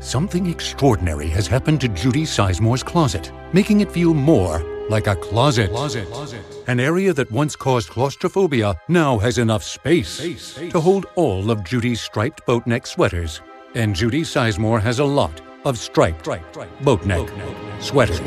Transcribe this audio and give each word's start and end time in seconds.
Something 0.00 0.46
extraordinary 0.46 1.28
has 1.28 1.46
happened 1.46 1.78
to 1.82 1.88
Judy 1.88 2.22
Sizemore's 2.22 2.82
closet, 2.82 3.30
making 3.52 3.82
it 3.82 3.92
feel 3.92 4.14
more 4.14 4.60
like 4.88 5.06
a 5.06 5.14
closet. 5.14 5.68
closet. 5.70 6.08
An 6.68 6.80
area 6.80 7.12
that 7.12 7.30
once 7.30 7.54
caused 7.54 7.90
claustrophobia 7.90 8.74
now 8.88 9.18
has 9.18 9.36
enough 9.36 9.62
space, 9.62 10.54
to 10.54 10.80
hold 10.80 11.04
all 11.16 11.50
of 11.50 11.62
Judy's 11.64 12.00
striped 12.00 12.46
boat 12.46 12.66
neck 12.66 12.86
sweaters. 12.86 13.42
And 13.74 13.94
Judy 13.94 14.22
Sizemore 14.22 14.80
has 14.80 15.00
a 15.00 15.04
lot 15.04 15.42
of 15.66 15.76
striped 15.78 16.26
boat 16.82 17.04
neck 17.04 17.28
sweaters. 17.78 18.20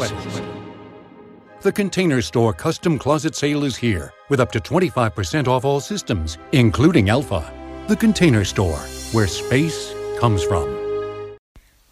The 1.62 1.72
Container 1.72 2.22
Store 2.22 2.54
custom 2.54 3.00
closet 3.00 3.34
sale 3.34 3.64
is 3.64 3.76
here 3.76 4.14
with 4.30 4.40
up 4.40 4.52
to 4.52 4.60
25% 4.60 5.48
off 5.48 5.66
all 5.66 5.80
systems, 5.80 6.38
including 6.52 7.10
Alpha. 7.10 7.52
The 7.88 7.96
Container 7.96 8.46
Store, 8.46 8.80
where 9.12 9.28
space 9.28 9.96
comes 10.20 10.44
from. 10.44 10.73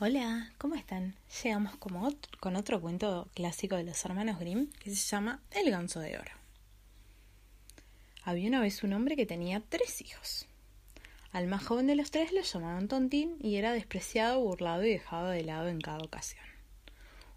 Hola, 0.04 0.52
¿cómo 0.58 0.74
están? 0.74 1.14
Llegamos 1.44 1.76
con 1.76 2.56
otro 2.56 2.82
cuento 2.82 3.30
clásico 3.36 3.76
de 3.76 3.84
los 3.84 4.04
hermanos 4.04 4.40
Grimm 4.40 4.72
que 4.80 4.90
se 4.90 4.96
llama 4.96 5.44
El 5.52 5.70
ganso 5.70 6.00
de 6.00 6.18
oro. 6.18 6.32
Había 8.24 8.48
una 8.48 8.62
vez 8.62 8.82
un 8.82 8.94
hombre 8.94 9.16
que 9.16 9.28
tenía 9.28 9.62
tres 9.70 10.02
hijos. 10.02 10.48
Al 11.32 11.46
más 11.46 11.64
joven 11.64 11.86
de 11.86 11.94
los 11.94 12.10
tres 12.10 12.32
lo 12.32 12.42
llamaban 12.42 12.88
Tontín 12.88 13.38
y 13.44 13.58
era 13.58 13.74
despreciado, 13.74 14.42
burlado 14.42 14.84
y 14.84 14.90
dejado 14.90 15.30
de 15.30 15.44
lado 15.44 15.68
en 15.68 15.80
cada 15.80 16.00
ocasión. 16.00 16.46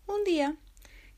Un 0.07 0.25
día 0.25 0.57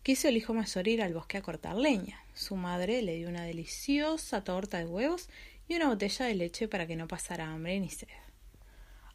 quiso 0.02 0.26
el 0.26 0.37
hijo 0.37 0.52
mayor 0.52 0.88
ir 0.88 1.01
al 1.01 1.15
bosque 1.15 1.38
a 1.38 1.42
cortar 1.42 1.76
leña. 1.76 2.24
Su 2.34 2.56
madre 2.56 3.02
le 3.02 3.15
dio 3.15 3.28
una 3.28 3.45
deliciosa 3.45 4.42
torta 4.42 4.78
de 4.78 4.87
huevos 4.87 5.28
y 5.68 5.76
una 5.76 5.87
botella 5.90 6.26
de 6.26 6.34
leche 6.34 6.66
para 6.66 6.88
que 6.88 6.96
no 6.96 7.06
pasara 7.06 7.52
hambre 7.52 7.78
ni 7.78 7.88
sed. 7.88 8.09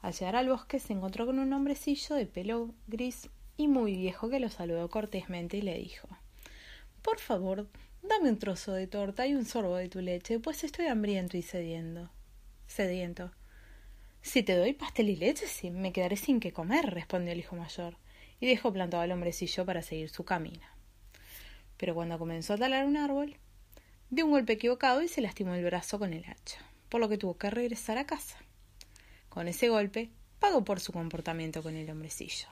Al 0.01 0.13
llegar 0.13 0.35
al 0.35 0.49
bosque 0.49 0.79
se 0.79 0.93
encontró 0.93 1.25
con 1.25 1.37
un 1.37 1.53
hombrecillo 1.53 2.15
de 2.15 2.25
pelo 2.25 2.73
gris 2.87 3.29
y 3.55 3.67
muy 3.67 3.95
viejo 3.95 4.29
que 4.29 4.39
lo 4.39 4.49
saludó 4.49 4.89
cortésmente 4.89 5.57
y 5.57 5.61
le 5.61 5.77
dijo 5.77 6.07
Por 7.03 7.19
favor, 7.19 7.67
dame 8.01 8.29
un 8.29 8.39
trozo 8.39 8.73
de 8.73 8.87
torta 8.87 9.27
y 9.27 9.35
un 9.35 9.45
sorbo 9.45 9.75
de 9.75 9.89
tu 9.89 10.01
leche, 10.01 10.39
pues 10.39 10.63
estoy 10.63 10.87
hambriento 10.87 11.37
y 11.37 11.43
sediento. 11.43 12.09
Sediento. 12.65 13.31
Si 14.23 14.41
te 14.41 14.55
doy 14.55 14.73
pastel 14.73 15.09
y 15.09 15.15
leche, 15.15 15.45
sí, 15.45 15.69
me 15.69 15.93
quedaré 15.93 16.15
sin 16.15 16.39
qué 16.39 16.51
comer, 16.51 16.87
respondió 16.87 17.31
el 17.31 17.39
hijo 17.39 17.55
mayor, 17.55 17.97
y 18.39 18.47
dejó 18.47 18.73
plantado 18.73 19.03
al 19.03 19.11
hombrecillo 19.11 19.65
para 19.65 19.83
seguir 19.83 20.09
su 20.09 20.23
camino. 20.25 20.65
Pero 21.77 21.93
cuando 21.93 22.17
comenzó 22.17 22.53
a 22.53 22.57
talar 22.57 22.85
un 22.85 22.97
árbol, 22.97 23.37
dio 24.09 24.25
un 24.25 24.31
golpe 24.31 24.53
equivocado 24.53 25.01
y 25.03 25.07
se 25.07 25.21
lastimó 25.21 25.53
el 25.53 25.65
brazo 25.65 25.99
con 25.99 26.13
el 26.13 26.25
hacha, 26.25 26.59
por 26.89 27.01
lo 27.01 27.09
que 27.09 27.17
tuvo 27.17 27.37
que 27.37 27.49
regresar 27.49 27.97
a 27.97 28.05
casa. 28.05 28.37
Con 29.31 29.47
ese 29.47 29.69
golpe, 29.69 30.09
pagó 30.39 30.65
por 30.65 30.81
su 30.81 30.91
comportamiento 30.91 31.63
con 31.63 31.77
el 31.77 31.89
hombrecillo. 31.89 32.49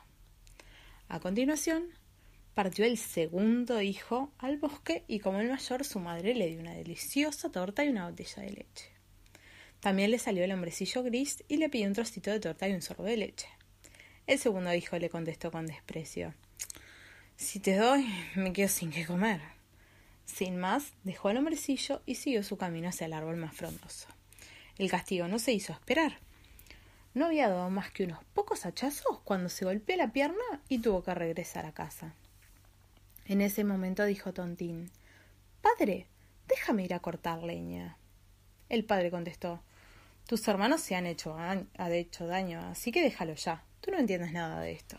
A 1.10 1.20
continuación, 1.20 1.90
partió 2.54 2.86
el 2.86 2.98
segundo 2.98 3.82
hijo 3.82 4.32
al 4.38 4.56
bosque 4.56 5.04
y 5.06 5.20
como 5.20 5.42
el 5.42 5.50
mayor, 5.50 5.84
su 5.84 6.00
madre 6.00 6.34
le 6.36 6.48
dio 6.48 6.62
una 6.62 6.74
deliciosa 6.74 7.52
torta 7.52 7.84
y 7.84 7.90
una 7.90 8.10
botella 8.10 8.44
de 8.44 8.52
leche. 8.52 8.86
También 9.82 10.10
le 10.10 10.20
salió 10.20 10.42
el 10.42 10.54
hombrecillo 10.54 11.04
gris 11.04 11.44
y 11.50 11.58
le 11.58 11.68
pidió 11.68 11.86
un 11.86 11.94
trocito 11.96 12.32
de 12.32 12.40
torta 12.40 12.70
y 12.70 12.72
un 12.72 12.82
sorbo 12.82 13.04
de 13.04 13.18
leche. 13.18 13.50
El 14.26 14.40
segundo 14.40 14.74
hijo 14.74 14.98
le 14.98 15.10
contestó 15.10 15.52
con 15.52 15.66
desprecio 15.66 16.34
Si 17.36 17.60
te 17.60 17.76
doy, 17.76 18.08
me 18.36 18.54
quedo 18.54 18.70
sin 18.70 18.90
qué 18.90 19.06
comer. 19.06 19.42
Sin 20.24 20.56
más, 20.56 20.94
dejó 21.04 21.28
al 21.28 21.36
hombrecillo 21.40 22.02
y 22.06 22.16
siguió 22.16 22.42
su 22.42 22.56
camino 22.56 22.88
hacia 22.88 23.08
el 23.08 23.14
árbol 23.14 23.36
más 23.36 23.54
frondoso. 23.54 24.08
El 24.78 24.90
castigo 24.90 25.28
no 25.28 25.40
se 25.40 25.52
hizo 25.52 25.74
esperar. 25.74 26.20
No 27.14 27.26
había 27.26 27.50
dado 27.50 27.70
más 27.70 27.92
que 27.92 28.04
unos 28.04 28.24
pocos 28.34 28.66
hachazos 28.66 29.20
cuando 29.24 29.50
se 29.50 29.66
golpeó 29.66 29.98
la 29.98 30.14
pierna 30.14 30.62
y 30.68 30.80
tuvo 30.80 31.04
que 31.04 31.14
regresar 31.14 31.66
a 31.66 31.72
casa. 31.72 32.14
En 33.26 33.42
ese 33.42 33.64
momento 33.64 34.06
dijo 34.06 34.34
Tontín 34.34 34.92
Padre, 35.62 36.08
déjame 36.48 36.84
ir 36.84 36.94
a 36.94 37.00
cortar 37.00 37.44
leña. 37.44 37.98
El 38.70 38.86
padre 38.86 39.12
contestó 39.12 39.62
Tus 40.28 40.48
hermanos 40.48 40.82
se 40.82 40.96
han 40.96 41.08
hecho, 41.08 41.36
hecho 41.92 42.28
daño, 42.28 42.60
así 42.62 42.92
que 42.92 43.02
déjalo 43.02 43.34
ya. 43.34 43.64
Tú 43.82 43.92
no 43.92 43.98
entiendes 43.98 44.32
nada 44.32 44.62
de 44.62 44.72
esto. 44.72 44.98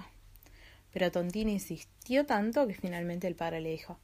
Pero 0.93 1.13
Tontín 1.13 1.49
insistió 1.49 2.27
tanto 2.27 2.67
que 2.67 2.75
finalmente 2.75 3.29
el 3.29 3.37
padre 3.37 3.61
le 3.61 3.71
dijo 3.71 3.99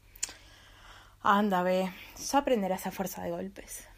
Anda, 1.22 1.62
ve, 1.64 1.92
ya 2.16 2.38
aprenderás 2.38 2.86
a 2.86 2.92
fuerza 2.92 3.22
de 3.22 3.30
golpes. 3.32 3.88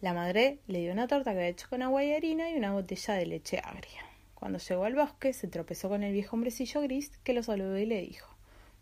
La 0.00 0.14
madre 0.14 0.60
le 0.68 0.78
dio 0.78 0.92
una 0.92 1.08
torta 1.08 1.32
que 1.32 1.38
había 1.38 1.48
hecho 1.48 1.68
con 1.68 1.82
agua 1.82 2.04
y 2.04 2.12
harina 2.12 2.48
y 2.48 2.56
una 2.56 2.72
botella 2.72 3.14
de 3.14 3.26
leche 3.26 3.58
agria. 3.58 4.04
Cuando 4.36 4.60
llegó 4.60 4.84
al 4.84 4.94
bosque, 4.94 5.32
se 5.32 5.48
tropezó 5.48 5.88
con 5.88 6.04
el 6.04 6.12
viejo 6.12 6.36
hombrecillo 6.36 6.80
gris 6.82 7.10
que 7.24 7.32
lo 7.32 7.42
saludó 7.42 7.76
y 7.76 7.84
le 7.84 8.00
dijo 8.02 8.36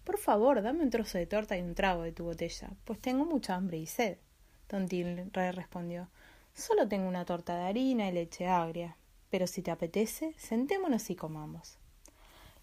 Por 0.04 0.18
favor, 0.18 0.60
dame 0.60 0.82
un 0.82 0.90
trozo 0.90 1.16
de 1.16 1.24
torta 1.24 1.56
y 1.56 1.62
un 1.62 1.74
trago 1.74 2.02
de 2.02 2.12
tu 2.12 2.24
botella, 2.24 2.68
pues 2.84 3.00
tengo 3.00 3.24
mucha 3.24 3.54
hambre 3.54 3.78
y 3.78 3.86
sed. 3.86 4.18
Tontín 4.66 5.30
le 5.32 5.52
respondió 5.52 6.10
Solo 6.52 6.86
tengo 6.86 7.08
una 7.08 7.24
torta 7.24 7.56
de 7.56 7.64
harina 7.64 8.10
y 8.10 8.12
leche 8.12 8.46
agria, 8.46 8.98
pero 9.30 9.46
si 9.46 9.62
te 9.62 9.70
apetece, 9.70 10.34
sentémonos 10.36 11.08
y 11.08 11.16
comamos. 11.16 11.78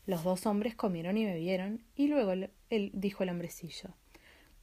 Los 0.05 0.23
dos 0.23 0.45
hombres 0.45 0.75
comieron 0.75 1.17
y 1.17 1.25
bebieron, 1.25 1.83
y 1.95 2.07
luego 2.07 2.33
él 2.33 2.91
dijo 2.93 3.23
el 3.23 3.29
hombrecillo 3.29 3.95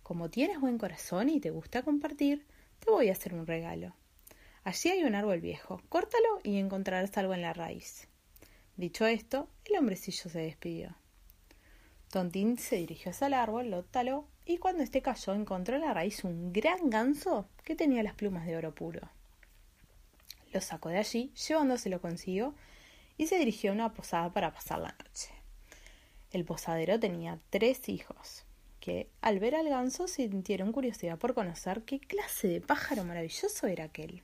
Como 0.05 0.31
tienes 0.31 0.61
buen 0.61 0.79
corazón 0.79 1.29
y 1.29 1.41
te 1.41 1.51
gusta 1.51 1.83
compartir, 1.83 2.47
te 2.81 2.91
voy 2.91 3.09
a 3.09 3.13
hacer 3.13 3.35
un 3.35 3.47
regalo. 3.47 3.95
Allí 4.65 4.91
hay 4.91 5.05
un 5.05 5.15
árbol 5.15 5.41
viejo, 5.41 5.81
córtalo 5.89 6.41
y 6.43 6.59
encontrarás 6.59 7.17
algo 7.17 7.35
en 7.35 7.43
la 7.43 7.53
raíz. 7.53 8.09
Dicho 8.77 9.07
esto, 9.07 9.49
el 9.65 9.79
hombrecillo 9.79 10.29
se 10.29 10.41
despidió. 10.41 10.97
Tontín 12.11 12.59
se 12.59 12.77
dirigió 12.77 13.13
hacia 13.13 13.29
el 13.29 13.35
árbol, 13.35 13.71
lo 13.71 13.85
taló 13.85 14.27
y 14.45 14.59
cuando 14.59 14.83
éste 14.83 15.01
cayó 15.01 15.33
encontró 15.35 15.77
en 15.77 15.83
la 15.83 15.95
raíz 15.95 16.25
un 16.25 16.53
gran 16.53 16.91
ganso 16.91 17.49
que 17.65 17.77
tenía 17.77 18.03
las 18.03 18.15
plumas 18.15 18.47
de 18.47 18.57
oro 18.57 18.75
puro. 18.75 19.09
Lo 20.53 20.61
sacó 20.61 20.89
de 20.89 20.99
allí, 20.99 21.33
llevándoselo 21.35 22.01
consigo, 22.01 22.55
y 23.17 23.29
se 23.29 23.39
dirigió 23.39 23.71
a 23.71 23.75
una 23.75 23.93
posada 23.93 24.33
para 24.33 24.53
pasar 24.53 24.81
la 24.81 24.97
noche. 25.05 25.31
El 26.33 26.45
posadero 26.45 26.99
tenía 26.99 27.39
tres 27.51 27.89
hijos, 27.89 28.45
que 28.81 29.11
al 29.21 29.39
ver 29.39 29.55
al 29.55 29.69
ganso 29.69 30.09
sintieron 30.09 30.73
curiosidad 30.73 31.19
por 31.19 31.35
conocer 31.35 31.83
qué 31.83 32.01
clase 32.01 32.49
de 32.49 32.61
pájaro 32.61 33.05
maravilloso 33.05 33.67
era 33.67 33.85
aquel. 33.85 34.23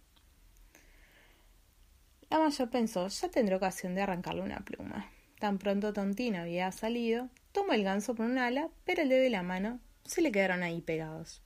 La 2.30 2.40
mayor 2.40 2.70
pensó, 2.70 3.06
ya 3.06 3.28
tendré 3.28 3.54
ocasión 3.54 3.94
de 3.94 4.02
arrancarle 4.02 4.42
una 4.42 4.60
pluma. 4.60 5.10
Tan 5.38 5.58
pronto 5.58 5.92
Tontín 5.92 6.34
había 6.34 6.72
salido, 6.72 7.28
tomó 7.52 7.72
el 7.72 7.84
ganso 7.84 8.14
por 8.14 8.26
un 8.26 8.38
ala, 8.38 8.70
pero 8.84 9.02
el 9.02 9.10
dedo 9.10 9.28
la 9.30 9.42
mano 9.42 9.78
se 10.04 10.22
le 10.22 10.32
quedaron 10.32 10.62
ahí 10.62 10.80
pegados. 10.80 11.42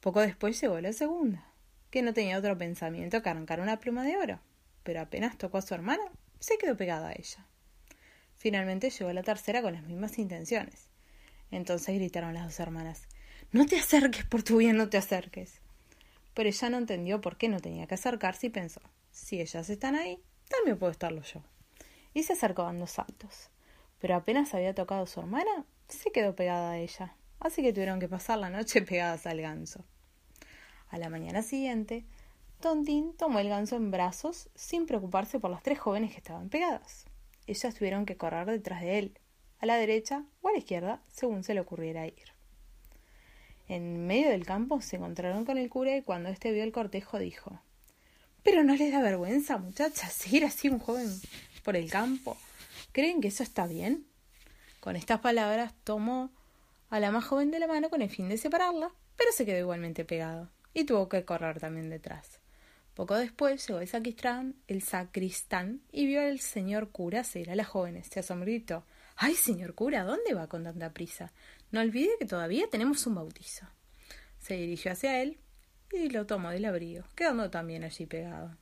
Poco 0.00 0.20
después 0.20 0.60
llegó 0.60 0.80
la 0.80 0.92
segunda, 0.92 1.46
que 1.90 2.02
no 2.02 2.12
tenía 2.12 2.38
otro 2.38 2.58
pensamiento 2.58 3.22
que 3.22 3.28
arrancar 3.28 3.60
una 3.60 3.78
pluma 3.78 4.02
de 4.04 4.16
oro, 4.16 4.40
pero 4.82 5.00
apenas 5.00 5.38
tocó 5.38 5.58
a 5.58 5.62
su 5.62 5.74
hermana, 5.74 6.02
se 6.40 6.58
quedó 6.58 6.76
pegada 6.76 7.08
a 7.08 7.12
ella. 7.12 7.46
Finalmente 8.36 8.90
llegó 8.90 9.12
la 9.12 9.22
tercera 9.22 9.62
con 9.62 9.74
las 9.74 9.84
mismas 9.84 10.18
intenciones. 10.18 10.91
Entonces 11.52 11.94
gritaron 11.94 12.34
las 12.34 12.46
dos 12.46 12.58
hermanas 12.58 13.06
No 13.52 13.66
te 13.66 13.78
acerques, 13.78 14.24
por 14.24 14.42
tu 14.42 14.56
bien 14.56 14.76
no 14.76 14.88
te 14.88 14.96
acerques. 14.96 15.60
Pero 16.34 16.48
ella 16.48 16.70
no 16.70 16.78
entendió 16.78 17.20
por 17.20 17.36
qué 17.36 17.48
no 17.48 17.60
tenía 17.60 17.86
que 17.86 17.94
acercarse 17.94 18.48
y 18.48 18.50
pensó 18.50 18.80
Si 19.12 19.40
ellas 19.40 19.70
están 19.70 19.94
ahí, 19.94 20.18
también 20.48 20.78
puedo 20.78 20.90
estarlo 20.90 21.22
yo. 21.22 21.42
Y 22.14 22.24
se 22.24 22.32
acercó 22.32 22.64
dando 22.64 22.86
saltos. 22.86 23.50
Pero 24.00 24.16
apenas 24.16 24.52
había 24.54 24.74
tocado 24.74 25.04
a 25.04 25.06
su 25.06 25.20
hermana, 25.20 25.64
se 25.88 26.10
quedó 26.10 26.34
pegada 26.34 26.72
a 26.72 26.78
ella. 26.78 27.14
Así 27.38 27.62
que 27.62 27.72
tuvieron 27.72 28.00
que 28.00 28.08
pasar 28.08 28.38
la 28.38 28.50
noche 28.50 28.82
pegadas 28.88 29.26
al 29.26 29.40
ganso. 29.40 29.84
A 30.88 30.98
la 30.98 31.08
mañana 31.08 31.42
siguiente, 31.42 32.04
Tontín 32.60 33.14
tomó 33.16 33.38
el 33.40 33.48
ganso 33.48 33.76
en 33.76 33.90
brazos 33.90 34.48
sin 34.54 34.86
preocuparse 34.86 35.40
por 35.40 35.50
las 35.50 35.62
tres 35.62 35.78
jóvenes 35.78 36.12
que 36.12 36.18
estaban 36.18 36.48
pegadas. 36.48 37.06
Ellas 37.46 37.74
tuvieron 37.74 38.06
que 38.06 38.16
correr 38.16 38.46
detrás 38.46 38.82
de 38.82 38.98
él, 38.98 39.18
a 39.62 39.66
la 39.66 39.76
derecha 39.76 40.24
o 40.42 40.48
a 40.48 40.52
la 40.52 40.58
izquierda, 40.58 41.00
según 41.08 41.44
se 41.44 41.54
le 41.54 41.60
ocurriera 41.60 42.06
ir. 42.06 42.32
En 43.68 44.06
medio 44.06 44.28
del 44.28 44.44
campo 44.44 44.82
se 44.82 44.96
encontraron 44.96 45.44
con 45.44 45.56
el 45.56 45.70
cura 45.70 45.96
y 45.96 46.02
cuando 46.02 46.28
éste 46.28 46.50
vio 46.50 46.64
el 46.64 46.72
cortejo 46.72 47.18
dijo 47.18 47.60
Pero 48.42 48.64
no 48.64 48.74
les 48.74 48.92
da 48.92 49.00
vergüenza, 49.00 49.56
muchachas, 49.58 50.12
seguir 50.12 50.44
así 50.44 50.68
un 50.68 50.80
joven 50.80 51.08
por 51.62 51.76
el 51.76 51.88
campo. 51.88 52.36
¿Creen 52.90 53.20
que 53.20 53.28
eso 53.28 53.44
está 53.44 53.66
bien? 53.66 54.04
Con 54.80 54.96
estas 54.96 55.20
palabras 55.20 55.72
tomó 55.84 56.30
a 56.90 56.98
la 56.98 57.12
más 57.12 57.24
joven 57.24 57.52
de 57.52 57.60
la 57.60 57.68
mano 57.68 57.88
con 57.88 58.02
el 58.02 58.10
fin 58.10 58.28
de 58.28 58.36
separarla, 58.36 58.90
pero 59.16 59.30
se 59.30 59.46
quedó 59.46 59.60
igualmente 59.60 60.04
pegado 60.04 60.50
y 60.74 60.84
tuvo 60.84 61.08
que 61.08 61.24
correr 61.24 61.60
también 61.60 61.88
detrás. 61.88 62.40
Poco 62.94 63.14
después 63.14 63.66
llegó 63.66 63.78
el 63.78 63.88
sacristán, 63.88 64.56
el 64.66 64.82
sacristán 64.82 65.80
y 65.92 66.06
vio 66.06 66.20
al 66.20 66.40
señor 66.40 66.90
cura 66.90 67.22
seguir 67.22 67.50
a 67.52 67.54
las 67.54 67.68
jóvenes. 67.68 68.08
Se 68.10 68.20
asombró 68.20 68.50
Ay, 69.16 69.34
señor 69.34 69.74
cura, 69.74 70.04
¿dónde 70.04 70.34
va 70.34 70.48
con 70.48 70.64
tanta 70.64 70.92
prisa? 70.92 71.32
No 71.70 71.80
olvide 71.80 72.10
que 72.18 72.26
todavía 72.26 72.68
tenemos 72.70 73.06
un 73.06 73.14
bautizo. 73.14 73.66
Se 74.38 74.54
dirigió 74.54 74.92
hacia 74.92 75.22
él 75.22 75.38
y 75.92 76.08
lo 76.10 76.26
tomó 76.26 76.50
del 76.50 76.64
abrigo, 76.64 77.04
quedando 77.14 77.50
también 77.50 77.84
allí 77.84 78.06
pegado. 78.06 78.56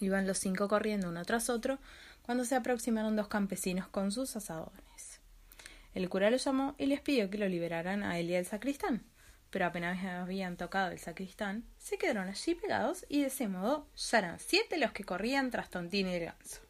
Iban 0.00 0.26
los 0.26 0.38
cinco 0.38 0.68
corriendo 0.68 1.08
uno 1.08 1.24
tras 1.24 1.50
otro 1.50 1.78
cuando 2.22 2.44
se 2.44 2.54
aproximaron 2.54 3.16
dos 3.16 3.28
campesinos 3.28 3.88
con 3.88 4.10
sus 4.10 4.34
asadones. 4.36 5.20
El 5.94 6.08
cura 6.08 6.30
los 6.30 6.44
llamó 6.44 6.74
y 6.78 6.86
les 6.86 7.00
pidió 7.00 7.28
que 7.28 7.38
lo 7.38 7.48
liberaran 7.48 8.02
a 8.02 8.18
él 8.18 8.30
y 8.30 8.36
al 8.36 8.46
sacristán, 8.46 9.04
pero 9.50 9.66
apenas 9.66 10.02
habían 10.04 10.56
tocado 10.56 10.90
el 10.90 10.98
sacristán, 10.98 11.64
se 11.78 11.98
quedaron 11.98 12.28
allí 12.28 12.54
pegados 12.54 13.04
y 13.08 13.20
de 13.20 13.26
ese 13.26 13.48
modo 13.48 13.86
ya 13.94 14.18
eran 14.18 14.38
siete 14.38 14.78
los 14.78 14.92
que 14.92 15.04
corrían 15.04 15.50
tras 15.50 15.68
Tontín 15.68 16.08
y 16.08 16.18
ganso. 16.18 16.60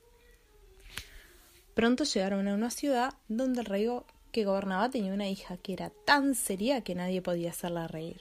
Pronto 1.75 2.05
llegaron 2.05 2.49
a 2.49 2.55
una 2.55 2.71
ciudad 2.71 3.15
donde 3.29 3.61
el 3.61 3.67
rey 3.67 3.89
que 4.31 4.45
gobernaba 4.45 4.91
tenía 4.91 5.15
una 5.15 5.29
hija 5.29 5.57
que 5.57 5.73
era 5.73 5.91
tan 6.05 6.35
seria 6.35 6.83
que 6.83 6.95
nadie 6.95 7.23
podía 7.23 7.51
hacerla 7.51 7.89
reír. 7.89 8.21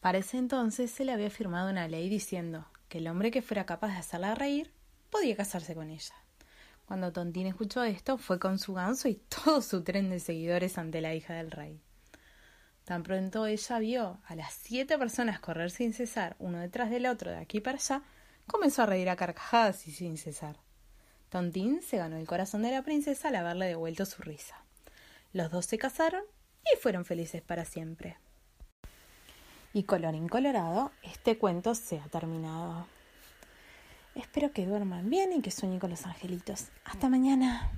Para 0.00 0.18
ese 0.18 0.38
entonces 0.38 0.90
se 0.90 1.04
le 1.04 1.12
había 1.12 1.30
firmado 1.30 1.70
una 1.70 1.88
ley 1.88 2.08
diciendo 2.08 2.66
que 2.88 2.98
el 2.98 3.08
hombre 3.08 3.30
que 3.30 3.42
fuera 3.42 3.64
capaz 3.64 3.88
de 3.88 3.98
hacerla 3.98 4.34
reír 4.34 4.70
podía 5.10 5.36
casarse 5.36 5.74
con 5.74 5.90
ella. 5.90 6.14
Cuando 6.86 7.12
Tontín 7.12 7.46
escuchó 7.46 7.82
esto, 7.82 8.18
fue 8.18 8.38
con 8.38 8.58
su 8.58 8.74
ganso 8.74 9.08
y 9.08 9.14
todo 9.44 9.62
su 9.62 9.82
tren 9.82 10.10
de 10.10 10.20
seguidores 10.20 10.76
ante 10.78 11.00
la 11.00 11.14
hija 11.14 11.34
del 11.34 11.50
rey. 11.50 11.80
Tan 12.84 13.02
pronto 13.02 13.46
ella 13.46 13.78
vio 13.78 14.18
a 14.26 14.36
las 14.36 14.52
siete 14.52 14.98
personas 14.98 15.40
correr 15.40 15.70
sin 15.70 15.94
cesar, 15.94 16.36
uno 16.38 16.58
detrás 16.58 16.90
del 16.90 17.06
otro, 17.06 17.30
de 17.30 17.38
aquí 17.38 17.60
para 17.60 17.78
allá, 17.78 18.02
comenzó 18.46 18.82
a 18.82 18.86
reír 18.86 19.08
a 19.08 19.16
carcajadas 19.16 19.86
y 19.86 19.92
sin 19.92 20.16
cesar. 20.16 20.58
Tontín 21.28 21.82
se 21.82 21.98
ganó 21.98 22.16
el 22.16 22.26
corazón 22.26 22.62
de 22.62 22.70
la 22.70 22.82
princesa 22.82 23.28
al 23.28 23.36
haberle 23.36 23.66
devuelto 23.66 24.06
su 24.06 24.22
risa. 24.22 24.64
Los 25.32 25.50
dos 25.50 25.66
se 25.66 25.78
casaron 25.78 26.22
y 26.64 26.76
fueron 26.78 27.04
felices 27.04 27.42
para 27.42 27.64
siempre. 27.64 28.16
Y 29.72 29.82
colorín 29.82 30.28
colorado, 30.28 30.92
este 31.02 31.36
cuento 31.36 31.74
se 31.74 31.98
ha 31.98 32.08
terminado. 32.08 32.86
Espero 34.14 34.52
que 34.52 34.64
duerman 34.64 35.10
bien 35.10 35.32
y 35.32 35.40
que 35.40 35.50
sueñen 35.50 35.80
con 35.80 35.90
los 35.90 36.06
angelitos. 36.06 36.68
Hasta 36.84 37.08
mañana. 37.08 37.72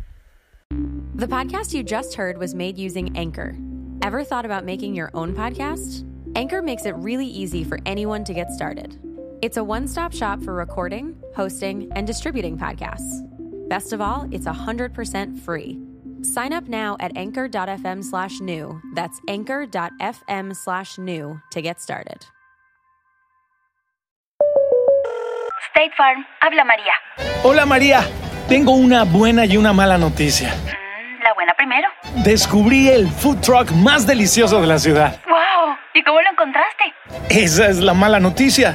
The 1.14 1.26
podcast 1.26 1.72
you 1.72 1.82
just 1.82 2.14
heard 2.14 2.36
was 2.36 2.54
made 2.54 2.76
using 2.76 3.16
Anchor. 3.16 3.56
Ever 4.02 4.22
thought 4.22 4.44
about 4.44 4.66
making 4.66 4.94
your 4.94 5.10
own 5.14 5.34
podcast? 5.34 6.04
Anchor 6.34 6.60
makes 6.60 6.84
it 6.84 6.94
really 6.96 7.26
easy 7.26 7.64
for 7.64 7.78
anyone 7.86 8.22
to 8.24 8.34
get 8.34 8.50
started. 8.50 8.98
It's 9.42 9.58
a 9.58 9.64
one 9.64 9.86
stop 9.86 10.12
shop 10.12 10.42
for 10.42 10.54
recording, 10.54 11.14
hosting, 11.34 11.90
and 11.94 12.06
distributing 12.06 12.56
podcasts. 12.56 13.22
Best 13.68 13.92
of 13.92 14.00
all, 14.00 14.26
it's 14.30 14.46
100% 14.46 15.38
free. 15.40 15.78
Sign 16.22 16.52
up 16.52 16.68
now 16.68 16.96
at 17.00 17.14
anchor.fm 17.16 18.02
slash 18.02 18.40
new. 18.40 18.80
That's 18.94 19.20
anchor.fm 19.28 20.56
slash 20.56 20.98
new 20.98 21.40
to 21.52 21.60
get 21.60 21.80
started. 21.80 22.24
State 25.70 25.92
Farm, 25.96 26.24
habla 26.40 26.64
María. 26.64 26.94
Hola 27.44 27.66
María, 27.66 28.02
tengo 28.48 28.72
una 28.72 29.04
buena 29.04 29.44
y 29.44 29.58
una 29.58 29.74
mala 29.74 29.98
noticia. 29.98 30.48
Mm, 30.54 31.22
la 31.22 31.34
buena 31.34 31.52
primero. 31.54 31.88
Descubrí 32.24 32.88
el 32.88 33.08
food 33.08 33.42
truck 33.42 33.70
más 33.72 34.06
delicioso 34.06 34.62
de 34.62 34.66
la 34.66 34.78
ciudad. 34.78 35.20
¡Wow! 35.28 35.76
¿Y 35.92 36.02
cómo 36.02 36.20
lo 36.22 36.30
encontraste? 36.30 36.94
Esa 37.28 37.68
es 37.68 37.78
la 37.78 37.92
mala 37.92 38.18
noticia. 38.18 38.74